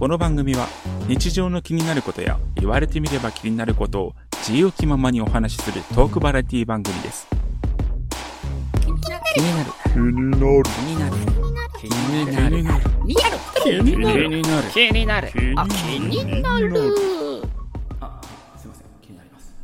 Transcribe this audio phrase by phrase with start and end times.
[0.00, 0.66] この番組は
[1.08, 4.14] 日常の気になることや言われてみれば気になることを
[4.48, 7.28] 自由気ままにお話しするトークバラエティ番組です。
[8.80, 9.18] 気にな
[9.62, 9.70] る。
[9.92, 10.62] 気になる。
[10.72, 11.16] 気になる。
[11.78, 12.84] 気になる。
[13.04, 13.36] リアル。
[13.62, 14.28] 気になる。
[14.28, 14.70] になる。
[14.70, 15.28] 気になる。
[15.56, 17.42] あ、気になる。
[18.00, 18.20] あ、
[18.56, 18.86] すいません。
[19.02, 19.54] 気になります。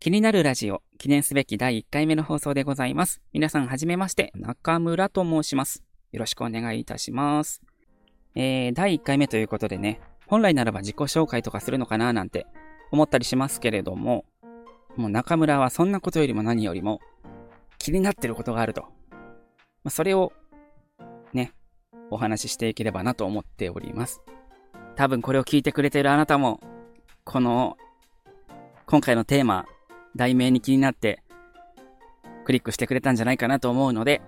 [0.00, 3.22] 気になるラジオ、記念すべき第1回目の放送でございます。
[3.32, 5.84] 皆さんはじめまして、中村と申します。
[6.10, 7.67] よろしくお願いいたします。
[8.34, 12.46] えー、第1回目ということでね、本来ならば自己紹介とかするのかななんて
[12.90, 14.24] 思ったりしますけれども、
[14.96, 17.00] もう中村はそんなことよりも何よりも
[17.78, 18.86] 気になってることがあると。
[19.84, 20.32] まそれを
[21.32, 21.52] ね、
[22.10, 24.20] お話ししていければなと思っております。
[24.96, 26.60] 多分これを聞いてくれているあなたも、
[27.24, 27.76] この
[28.86, 29.66] 今回のテーマ、
[30.16, 31.22] 題名に気になって、
[32.44, 34.22] クリックしてくれたんじゃないかなと思うので、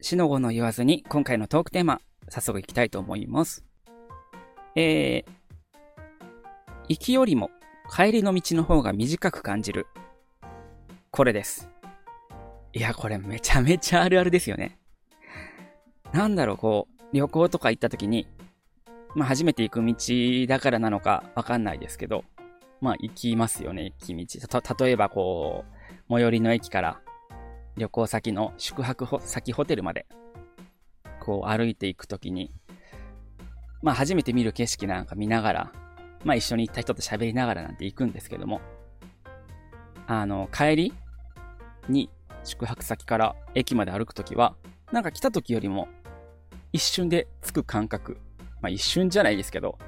[0.00, 3.64] 死の後の言わずに今回のトークテーマ、早速いきたいと思います。
[4.76, 5.30] えー、
[6.88, 7.50] 行きよりも
[7.94, 9.86] 帰りの道の方が短く感じる。
[11.10, 11.70] これです。
[12.72, 14.78] いや、これめちゃめちゃあるあるですよね。
[16.12, 18.26] なんだろう、こう、旅行とか行った時に、
[19.14, 19.94] まあ初めて行く道
[20.48, 22.24] だからなのかわかんないですけど、
[22.80, 24.60] まあ、行きますよね、行き道。
[24.60, 27.00] た、例えばこう、最寄りの駅から
[27.76, 30.06] 旅行先の宿泊先ホテルまで、
[31.24, 32.50] こう歩いていくときに、
[33.82, 35.72] まあ、初めて見る景色なんか見ながら、
[36.24, 38.60] まあ、一緒に行った人と喋りながらなんて行くんですけども、
[40.06, 40.94] あの、帰り
[41.88, 42.10] に
[42.44, 44.54] 宿泊先から駅まで歩くときは、
[44.92, 45.88] なんか来たときよりも
[46.72, 48.18] 一瞬で着く感覚。
[48.60, 49.78] まあ、一瞬じゃないですけど、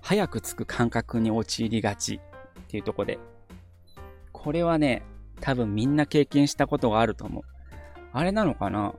[0.00, 2.20] 早く着く感覚に陥りがちっ
[2.68, 3.18] ていうとこで、
[4.32, 5.02] これはね、
[5.40, 7.42] 多分みんな経験したことがあると思う。
[8.12, 8.94] あれなのかな？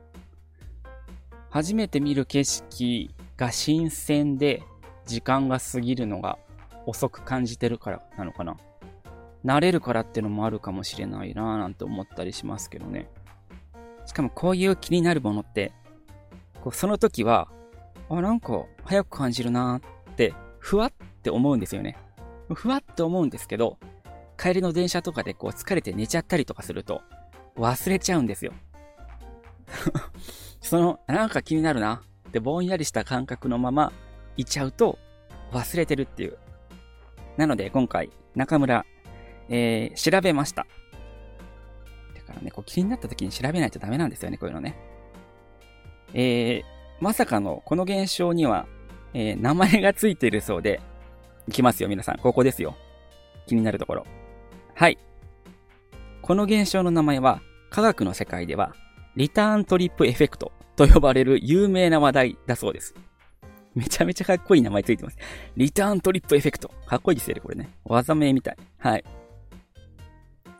[1.54, 4.64] 初めて見る景色が新鮮で
[5.06, 6.36] 時間が過ぎるのが
[6.84, 8.56] 遅く感じてるからなのかな
[9.44, 13.08] 慣れるからってのもあるかもしれないなぁなんて思ったりしますけどね。
[14.04, 15.70] しかもこういう気になるものって、
[16.60, 17.46] こうその時は、
[18.10, 20.92] あ、なんか早く感じるなーってふわっ
[21.22, 21.96] て思うんですよね。
[22.52, 23.78] ふわって思うんですけど、
[24.36, 27.02] 帰りの電車とかでこう疲れて寝ちゃったりとかすると、
[27.56, 28.52] 忘れちゃうんですよ。
[30.64, 33.92] その、なんか気になるなってぼんやりした感覚のまま
[34.36, 34.98] いちゃうと
[35.52, 36.38] 忘れてるっていう。
[37.36, 38.84] なので今回中村、
[39.48, 40.66] えー、調べました。
[42.14, 44.76] だからね、こう気になった時に調べないとダメなんですよね、こういうのね。
[46.14, 46.64] えー、
[47.00, 48.66] まさかのこの現象には
[49.14, 50.80] えー、名前がついているそうで、
[51.48, 52.18] いきますよ、皆さん。
[52.18, 52.76] ここですよ。
[53.46, 54.06] 気になるところ。
[54.74, 54.98] はい。
[56.20, 58.74] この現象の名前は、科学の世界では、
[59.16, 62.94] リターントリップエフェクトと呼ばれる有名な話題だそうです。
[63.74, 65.18] めちゃめちゃかっこいい名前ついてます。
[65.56, 66.70] リターントリップエフェクト。
[66.86, 67.70] かっこいいですよね、これね。
[67.84, 68.56] 技名みたい。
[68.78, 69.04] はい。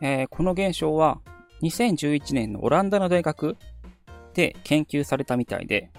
[0.01, 1.21] えー、この現象は、
[1.63, 3.57] 2011年のオランダの大学
[4.35, 5.91] で研究されたみたいで、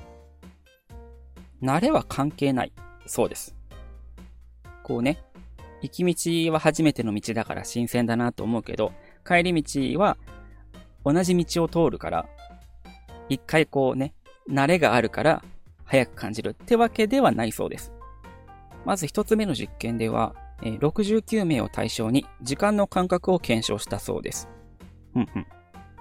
[1.61, 2.73] 慣れは関係ない。
[3.05, 3.55] そうです。
[4.83, 5.23] こうね、
[5.81, 8.91] 行き道は初めての道だから新鮮だなと思うけど、
[9.25, 10.17] 帰り道は
[11.03, 12.27] 同じ道を通るから、
[13.29, 14.13] 一回こうね、
[14.49, 15.43] 慣れがあるから
[15.83, 17.91] 早く感じるってわけではないそうです。
[18.85, 24.49] まず一つ目の実験では、69名を対象に時間の感覚を検証したそうです。
[25.15, 25.47] うんうん。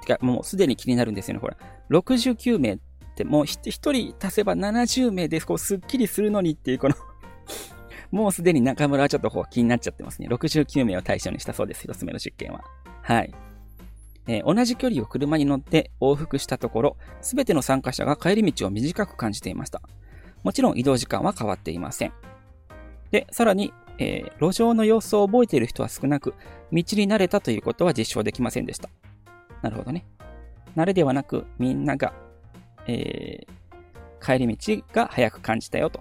[0.00, 1.56] てか、もうすでに気になるんですよね、ほら。
[1.90, 2.78] 69名っ
[3.16, 6.94] てもう一人足せば70名でこうスッキリするのにっていうこの
[8.10, 10.28] もうすでに中村はちょっとこう気になっちゃってますね。
[10.28, 11.84] 69名を対象にしたそうです。
[11.84, 12.62] 一つ目の実験は。
[13.02, 13.34] はい。
[14.26, 19.82] えー同じ距離を車に乗って往復したところ、すべての参加者が帰り道を短く感じていました。
[20.42, 22.12] もちろん移動時間は変わっていません。
[23.10, 26.34] で、さらに、えー路上の様子を覚えている人は少なく、
[26.72, 28.88] 道に慣れたということは実証できませんでした。
[29.62, 30.04] なるほどね。
[30.76, 32.12] 慣れではなく、みんなが
[32.86, 33.54] えー
[34.24, 36.00] 帰り道が早く感じたよと。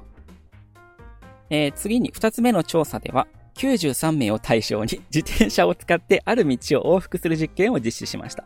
[1.50, 8.46] えー次に二つ目の調査では、93名を対象に 自転車を使ってある道を往復する実験を実施しました。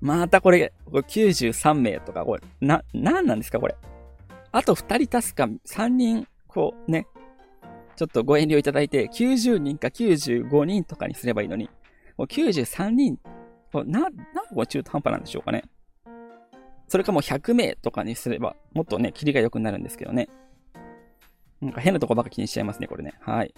[0.00, 3.76] またこれ、これ93名とか、これ、な、なんなんですかこれ。
[4.50, 7.06] あと2人足すか3人、こうね、
[7.96, 11.70] ちょっとご遠慮いただいて、90人か95人とかにすればいいのに、
[12.16, 13.18] もう93人、
[13.72, 14.20] こな、なんか
[14.54, 15.64] こ中途半端なんでしょうかね。
[16.88, 20.28] それかもう100名とかにすれば、もっとね、キリが良くなるんですけどね。
[21.60, 23.14] なんか変なとこばっか気にしちゃいますね、これね。
[23.20, 23.54] はい。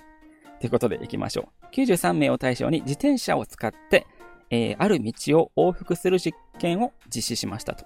[0.64, 1.66] ということで行きましょう。
[1.74, 4.06] 93名を対象に自転車を使って、
[4.48, 7.84] えーある道を往復する実験を実施しましたと。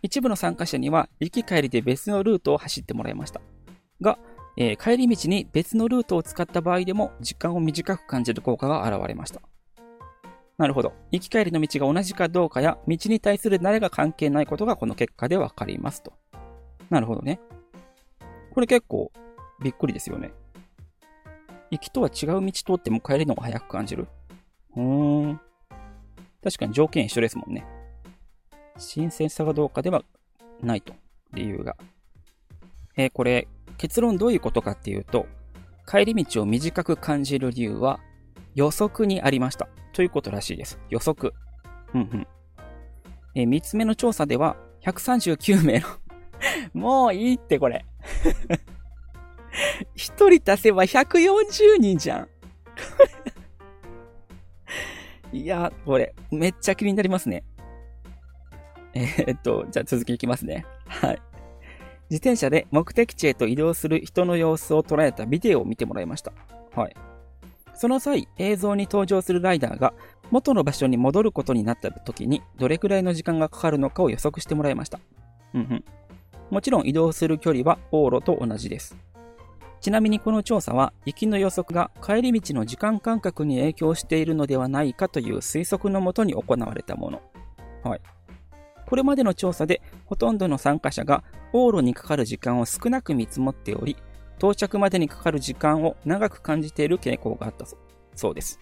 [0.00, 3.42] 一部の参加者には行き帰りで別のルートを走ってもらいました。
[4.00, 4.18] が、
[4.56, 9.42] えー、帰り道に別のルートを使った場合でも時間を短く感じる効果が現れました。
[10.56, 10.94] なるほど。
[11.10, 16.14] 行き帰りの道が同じかどうかや、道に対する慣れが関係ないことがこの結果でわかりますと。
[16.88, 17.38] なるほどね。
[18.54, 19.12] これ結構
[19.62, 20.32] びっくりですよね。
[21.70, 24.08] 行きとは違う道通っても帰りの方が早く感じる？
[24.76, 25.40] うーん。
[26.42, 27.66] 確かに条件一緒ですもんね。
[28.78, 30.02] 新鮮さがどうかでは
[30.62, 30.94] ないと。
[31.32, 31.76] 理由が。
[32.96, 35.26] えー、これ、結論どういうことかっていうと、
[35.86, 38.00] 帰り道を短く感じる理由は
[38.54, 39.68] 予測にありました。
[39.92, 40.78] ということらしいです。
[40.90, 41.34] 予測。
[41.94, 42.26] うんうん。
[43.34, 45.86] えー、三つ目の調査では、139名の
[46.72, 47.84] もういいってこれ
[50.08, 52.28] 一人足せば140人じゃん
[55.36, 57.44] いや、これ、めっちゃ気になりますね。
[58.94, 60.64] えー、っと、じゃあ続きいきますね。
[60.86, 61.22] はい。
[62.08, 66.32] 自転車で目的地へと移動する人の様子を捉えたビデオを見てもらいました。
[66.74, 66.96] はい。
[67.74, 69.92] その際、映像に登場するライダーが
[70.30, 74.98] 元の場所に戻ることになった時にどれくらいの時間がかかるのかを予測してもらいました。
[75.54, 75.84] うんうん。
[76.50, 78.96] もちろん移動する距離は往路と同じです。
[79.80, 87.22] ちなみにこの調査は、行きの予測が帰り道の時間感覚に影響しているのではないかという推測のもとに行われたもの。
[87.84, 88.00] はい。
[88.86, 91.22] これまでの調査で、ほとんどの参加者が
[91.52, 93.96] 往路にかかる時間を少なく見積もっており、
[94.38, 97.66] 到着までにかかる時間を長く感じている傾向があった
[98.14, 98.58] そうです。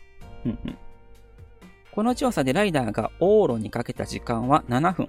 [1.92, 5.08] この調査でライダーが往路にかけた時間は7分。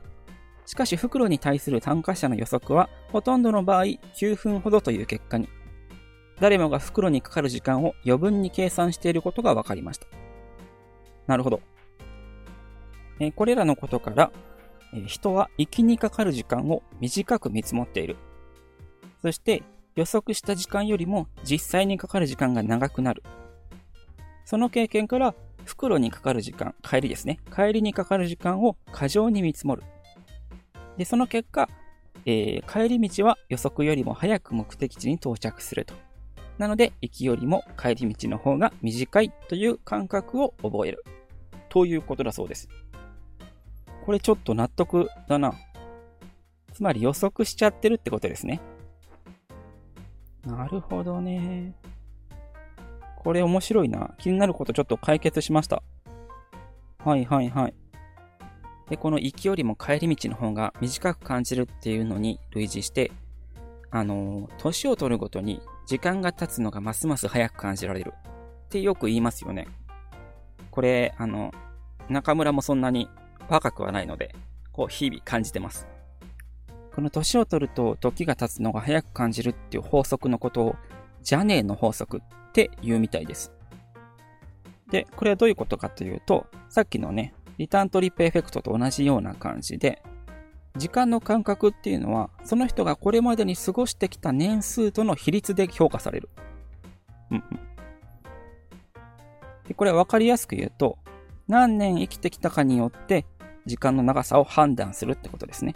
[0.66, 5.50] しかし袋に対する参加者の予測はほとんどの場合9分ほどという結果に。
[6.40, 10.08] 誰もが袋にかかる時間を余分に計算していることが分かりました。
[11.26, 11.62] なるほど。
[13.20, 14.32] えこれらのことから、
[14.94, 18.16] え人は行きにかかる時間を短く見積もっている。
[19.22, 19.64] そして
[19.96, 23.24] 予測した時間よりも実際にかかる時間が長くなる。
[24.46, 25.36] その経験から、
[25.66, 27.40] 袋にかかる時間、帰りですね。
[27.54, 29.84] 帰りにかかる時間を過剰に見積もる。
[30.98, 31.68] で、その結果、
[32.26, 36.07] えー、帰り道は予測よりも早く目的地に到着すると。
[36.58, 41.04] なので、行きよりも帰り道の方が短いという感覚を覚える。
[41.70, 42.68] ということだそうです。
[44.06, 45.54] これちょっと納得だな。
[46.74, 48.62] つまり予測しちゃってるってことですね。
[50.46, 51.76] なるほどね。
[53.18, 54.16] これ面白いな。
[54.18, 55.84] 気になることちょっと解決しました。
[57.04, 57.74] はいはいはい。
[58.90, 63.12] で、この行きよりも帰り道の方が短く感じるっていうのに類似して、
[63.92, 68.14] あの、年を取るごとに時間が経つのがますます早く感じられる
[68.66, 69.68] ってよく言いますよね。
[70.72, 71.54] これ、あの、
[72.10, 73.10] 中村もそんなに
[73.50, 74.36] 若くはないので、
[74.72, 75.88] こう日々感じてます。
[76.94, 80.76] この年を取ると時が経つのが早く感じるっていう法則のことを、
[81.22, 83.52] ジャネーの法則って言うみたいです。
[84.90, 90.02] で、これはどういうことかというと、さっきのね、リターントリップエフェクトと同じような感じで、
[90.78, 96.30] 時間の感覚っていうのは、その人がこれまでに過ごしてきた年数との比率で評価される。
[99.68, 100.98] でこれはわかりやすく言うと、
[101.48, 103.26] 何年生きてきたかによって
[103.66, 105.76] 時間の長さを判断するってことですね。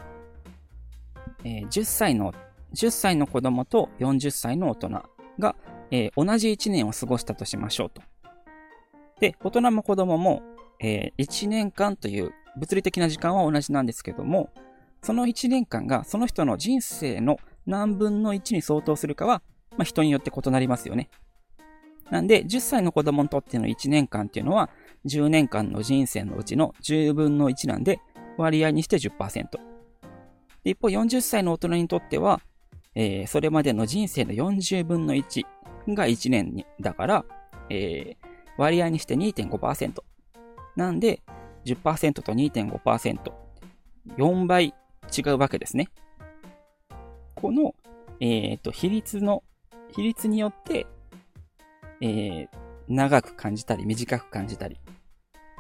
[1.44, 2.34] えー、10歳の、
[2.74, 5.04] 10歳の子供と40歳の大人
[5.40, 5.56] が、
[5.92, 8.02] えー、同じ1年を過ごしたとしましょうと。
[9.20, 10.42] で、大人も子供も、
[10.80, 14.50] えー、1年間という物理的な時間は同じなんですけども、
[15.04, 19.42] その1年間がその人の人生の何分の1に相当するかは、
[19.72, 21.10] まあ、人によって異なりますよね。
[22.10, 24.70] なんで、10歳の子供にとっての1年間っていうのは、
[25.06, 28.02] 10年間の人生のうちの10分の1なんで、
[28.38, 29.48] 割合にして10%。
[30.66, 32.42] 一方、40歳の大人にとっては、
[32.96, 35.46] えー、それまでの人生の40分の1
[35.90, 37.26] が1年に、だから、
[37.70, 38.28] えー、
[38.58, 40.04] 割合にして2.5%。
[40.76, 41.22] なんで、
[41.66, 43.32] 10%と2.5%。
[44.18, 44.74] 4倍
[45.16, 45.90] 違うわけですね。
[47.36, 47.76] この、
[48.20, 49.44] えっ、ー、と、比率の、
[49.92, 50.88] 比率によって、
[52.02, 52.48] えー、
[52.88, 54.80] 長く感じたり短く感じたり。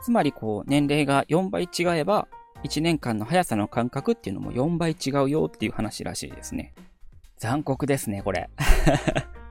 [0.03, 2.27] つまり、こう、年齢が4倍違えば、
[2.63, 6.73] 1年間の速さの感覚っていうのも4倍違うよっていう話らしいですね。
[7.37, 8.49] 残酷ですね、これ。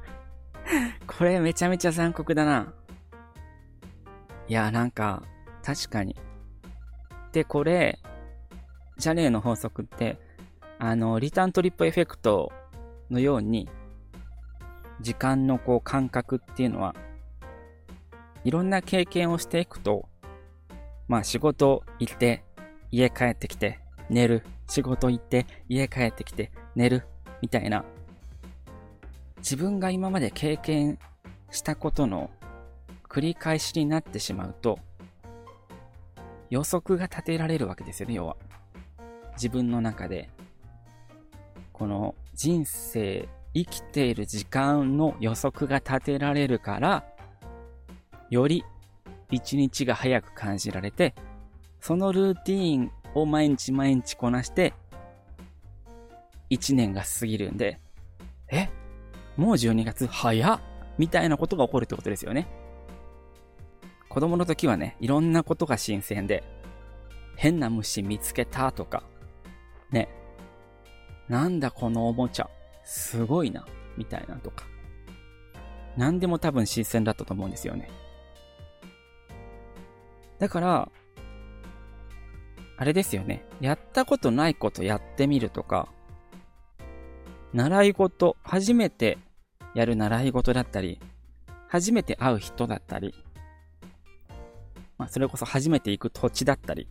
[1.07, 2.73] これめちゃめちゃ残酷だな。
[4.47, 5.23] いや、なんか、
[5.63, 6.17] 確かに。
[7.33, 10.19] で、これ、ャネーの法則って、
[10.79, 12.53] あの、リターントリップエフェクト
[13.11, 13.69] のように、
[15.01, 16.95] 時間のこう感覚っていうのは、
[18.45, 20.09] いろんな経験をしていくと、
[21.09, 22.45] まあ仕事行って、
[22.91, 27.03] 家帰ってきて、寝る、仕事行って家帰ってきて寝る
[27.43, 27.85] みたいな
[29.39, 30.99] 自分が今まで経験
[31.51, 32.31] したことの
[33.09, 34.79] 繰り返しになってしまうと
[36.51, 38.37] 予測が立てられるわけですよね、要は。
[39.41, 40.29] 自分の中で、
[41.73, 47.05] この人生、生きている時間の予測が立てられるから、
[48.29, 48.63] より
[49.31, 51.15] 一日が早く感じられて、
[51.81, 54.75] そのルーティーンを毎日毎日こなして、
[56.51, 57.81] 一年が過ぎるんで、
[58.53, 58.69] え
[59.39, 60.61] もう12月早っ
[60.99, 62.47] みたいなことが起こるってことですよね。
[64.11, 66.45] 子供の時はね、いろんなことが新鮮で、
[67.37, 69.03] 変な虫見つけたとか、
[69.91, 70.09] ね、
[71.29, 72.51] なんだこのおもちゃ、
[72.85, 73.67] すごいな、
[73.97, 74.65] みたいなとか。
[75.97, 77.91] 何でも多分新鮮だったと思うんですよね。
[80.39, 80.93] だから、
[82.77, 83.45] あれですよね。
[83.61, 85.89] やったことないことやってみるとか、
[87.53, 89.19] 習い事、初めて
[89.75, 91.01] やる習い事だったり、
[91.69, 93.15] 初めて会う人だったり、
[94.99, 96.89] まあ、それこそ初めて行く土地だったり、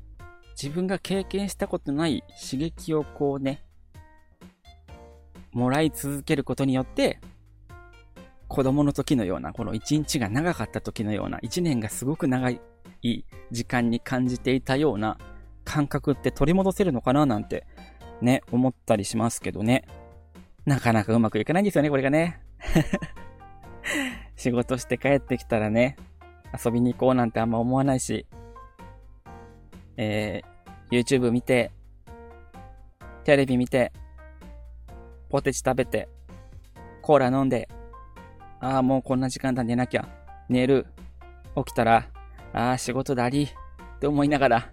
[0.62, 3.63] 自分が経験したことない刺激をこうね、
[5.54, 7.22] もらい続けることによって、
[8.50, 12.60] 子供の時のような、この一日が長かった時のような、一年がすごく長い
[13.51, 15.18] 時間に感じていたような
[15.63, 17.66] 感覚って取り戻せるのかななんて
[18.22, 19.86] ね、思ったりしますけどね。
[20.66, 22.42] なかなかうまくいかないんですよね、これがね。
[24.36, 25.96] 仕事して帰ってきたらね、
[26.54, 28.25] 遊びに行こうなんてあんま思わないし、
[30.01, 31.72] えー、YouTube 見て、
[33.25, 33.91] テレビ見て、
[35.29, 36.08] ポテチ食べて、
[37.01, 37.68] コーラ飲んで、
[38.62, 40.08] ああ、もうこんな時間だ、寝なきゃ。
[40.48, 40.88] 寝る。
[41.58, 42.08] 起きたら、
[42.53, 43.44] ああ、仕事だり。
[43.44, 44.72] って思いながら、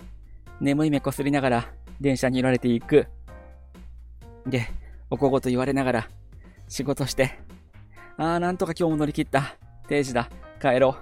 [0.61, 3.09] 眠い目こすりながら、電車に揺られていく。
[4.47, 4.69] で、
[5.11, 6.09] おこごと言われながら、
[6.69, 7.37] 仕事して、
[8.17, 9.57] ああ、なんとか今日も乗り切った。
[9.89, 10.31] 定時だ。
[10.63, 10.97] 帰ろ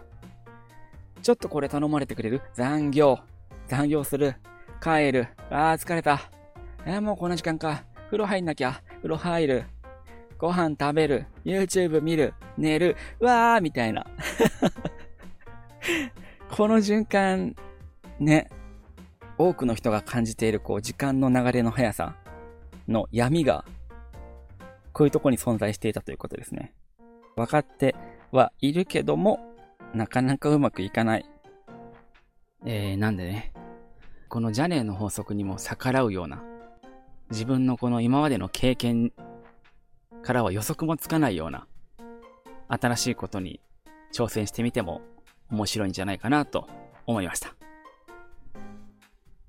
[1.19, 1.21] う。
[1.21, 2.40] ちょっとこれ頼まれてくれる？
[2.54, 3.19] 残業。
[3.68, 4.37] 残業する。
[4.83, 5.28] 帰る。
[5.50, 6.30] ああ、疲れた。
[6.87, 7.85] えー、もうこんな時間か。
[8.06, 8.83] 風呂入んなきゃ。
[8.97, 9.64] 風呂入る。
[10.38, 11.26] ご飯食べる。
[11.44, 12.35] YouTube 見る。
[12.59, 12.97] 寝る。
[13.21, 14.06] うわーみたいな。
[16.50, 17.56] この循環、
[18.21, 18.49] ね。
[19.38, 22.14] 多くの人が感じている、こう、時間の流れの速さ
[22.87, 23.64] の闇が、
[24.92, 26.73] こういうとこに存在していたということですね。
[27.37, 27.97] 分かって
[28.30, 29.40] はいるけども、
[29.92, 31.28] なかなかうまくいかない。
[32.64, 33.52] えー、なんでね、
[34.28, 36.43] このジャネーの法則にも逆らうような、
[37.31, 39.12] 自分のこの今までの経験
[40.23, 41.66] からは予測もつかないような、
[42.69, 43.61] 新しいことに
[44.12, 45.02] 挑戦してみても
[45.50, 46.69] 面白いんじゃないかなと
[47.07, 47.54] 思いました。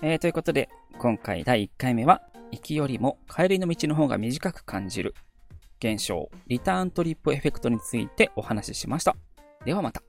[0.02, 5.16] えー、ということで、今回第1回目は、行きよりも帰りの道の方が短く感じる
[5.80, 9.16] 現象、リターントリップエフェクトについてお話ししました。
[9.66, 10.04] ではまた。